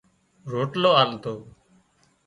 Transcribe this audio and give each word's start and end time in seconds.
روٽلو 0.51 0.91
آلتو 1.01 1.33